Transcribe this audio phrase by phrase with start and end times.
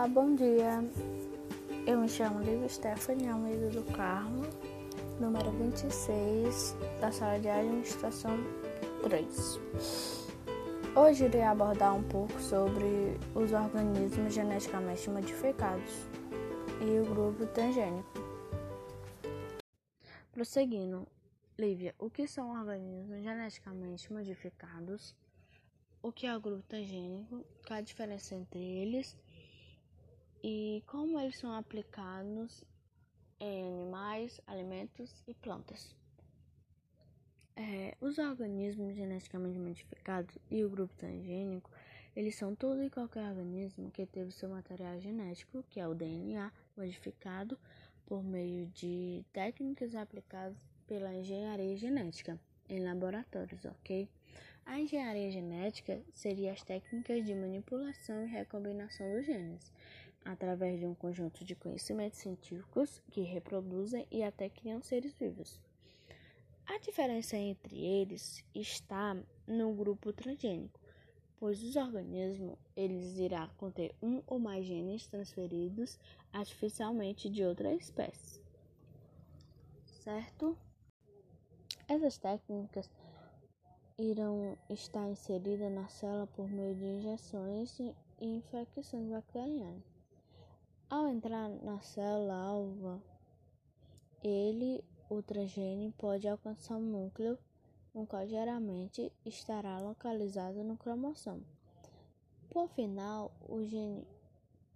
[0.00, 0.82] Olá, bom dia.
[1.86, 4.44] Eu me chamo Lívia Stephanie Almeida do Carmo,
[5.20, 8.38] número 26, da sala de administração
[9.02, 9.60] 3.
[10.96, 15.92] Hoje irei abordar um pouco sobre os organismos geneticamente modificados
[16.80, 18.08] e o grupo transgênico.
[20.32, 21.06] Prosseguindo,
[21.58, 25.14] Lívia, o que são organismos geneticamente modificados?
[26.02, 27.44] O que é o grupo transgênico?
[27.66, 29.14] Qual a diferença entre eles?
[30.42, 32.64] E como eles são aplicados
[33.38, 35.94] em animais, alimentos e plantas?
[37.54, 41.70] É, os organismos geneticamente modificados e o grupo transgênico,
[42.16, 46.50] eles são todo e qualquer organismo que teve seu material genético, que é o DNA,
[46.74, 47.58] modificado
[48.06, 54.08] por meio de técnicas aplicadas pela engenharia genética em laboratórios, ok?
[54.70, 59.72] A engenharia genética seria as técnicas de manipulação e recombinação dos genes,
[60.24, 65.60] através de um conjunto de conhecimentos científicos que reproduzem e até criam seres vivos.
[66.66, 70.78] A diferença entre eles está no grupo transgênico,
[71.40, 75.98] pois os organismos eles irá conter um ou mais genes transferidos
[76.32, 78.40] artificialmente de outra espécie.
[79.84, 80.56] Certo?
[81.88, 82.88] Essas técnicas
[84.00, 89.84] irão estar inseridas na célula por meio de injeções e infecções bacterianas.
[90.88, 93.02] Ao entrar na célula alva,
[94.24, 97.38] ele o transgênio pode alcançar o núcleo,
[97.94, 101.44] no qual geralmente estará localizado no cromossomo.
[102.48, 104.06] Por final, o gene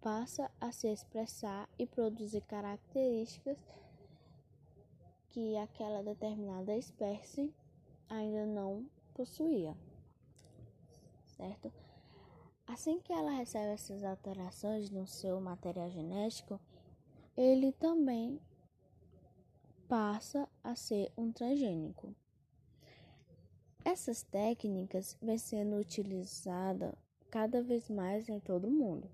[0.01, 3.59] passa a se expressar e produzir características
[5.31, 7.53] que aquela determinada espécie
[8.09, 9.77] ainda não possuía.
[11.25, 11.73] Certo?
[12.67, 16.61] Assim que ela recebe essas alterações no seu material genético,
[17.37, 18.41] ele também
[19.89, 22.15] passa a ser um transgênico.
[23.85, 26.95] Essas técnicas vêm sendo utilizadas
[27.31, 29.11] cada vez mais em todo o mundo,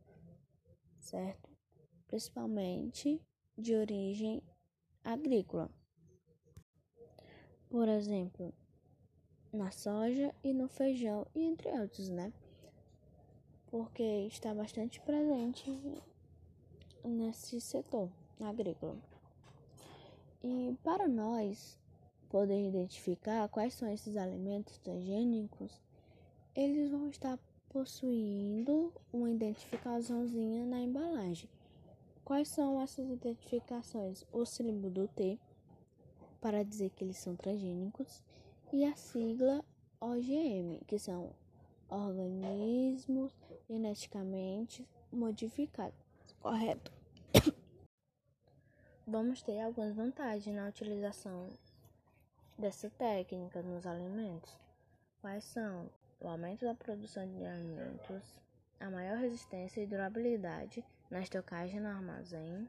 [0.98, 1.50] certo?
[2.06, 3.20] Principalmente
[3.58, 4.42] de origem
[5.02, 5.68] agrícola.
[7.68, 8.54] Por exemplo,
[9.52, 12.32] na soja e no feijão, e entre outros, né?
[13.70, 15.70] Porque está bastante presente
[17.04, 18.96] nesse setor agrícola.
[20.42, 21.78] E para nós
[22.28, 25.80] poder identificar quais são esses alimentos transgênicos,
[26.54, 27.38] eles vão estar
[27.68, 31.48] possuindo uma identificaçãozinha na embalagem.
[32.24, 34.24] Quais são essas identificações?
[34.32, 35.38] O símbolo do T,
[36.40, 38.22] para dizer que eles são transgênicos,
[38.72, 39.64] e a sigla
[40.00, 41.34] OGM, que são
[41.88, 43.36] organismos
[43.68, 45.98] geneticamente modificados.
[46.40, 46.92] Correto?
[49.06, 51.48] vamos ter algumas vantagens na utilização
[52.56, 54.56] dessa técnica nos alimentos.
[55.20, 55.90] Quais são?
[56.20, 58.40] O aumento da produção de alimentos,
[58.78, 62.68] a maior resistência e durabilidade na estocagem no armazém,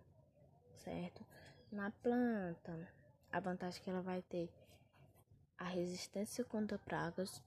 [0.78, 1.26] certo?
[1.70, 2.88] Na planta,
[3.30, 4.50] a vantagem que ela vai ter
[5.62, 7.40] a resistência contra pragas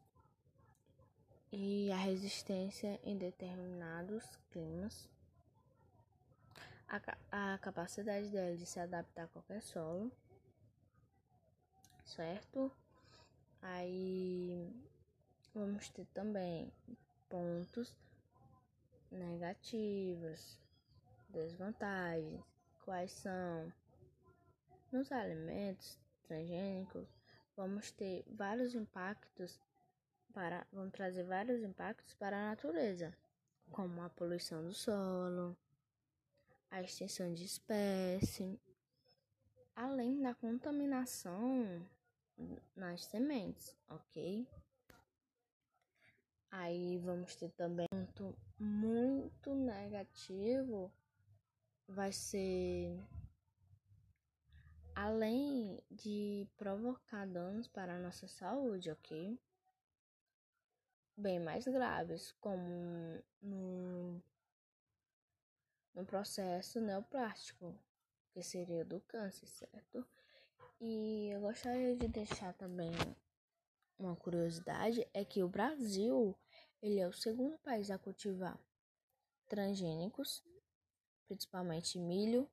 [1.51, 5.09] e a resistência em determinados climas
[6.89, 10.13] a, a capacidade dela de se adaptar a qualquer solo,
[12.05, 12.71] certo?
[13.61, 14.73] Aí
[15.53, 16.73] vamos ter também
[17.29, 17.93] pontos
[19.11, 20.57] negativos,
[21.31, 22.45] desvantagens,
[22.85, 23.73] quais são
[24.93, 25.99] nos alimentos
[26.29, 27.09] transgênicos,
[27.57, 29.61] vamos ter vários impactos
[30.33, 33.17] para vamos trazer vários impactos para a natureza,
[33.71, 35.57] como a poluição do solo,
[36.71, 38.61] a extinção de espécie,
[39.77, 41.87] além da contaminação
[42.75, 44.47] nas sementes, ok?
[46.51, 50.93] Aí vamos ter também um ponto muito negativo
[51.89, 52.99] vai ser
[54.95, 59.39] além de provocar danos para a nossa saúde, ok?
[61.17, 64.23] Bem mais graves, como no
[65.95, 67.73] no processo neoplástico,
[68.33, 70.05] que seria do câncer, certo?
[70.81, 72.91] E eu gostaria de deixar também
[73.97, 76.37] uma curiosidade é que o Brasil
[76.83, 78.59] ele é o segundo país a cultivar
[79.49, 80.43] transgênicos,
[81.29, 82.51] principalmente milho,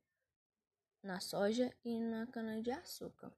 [1.03, 3.31] na soja e na cana-de-açúcar.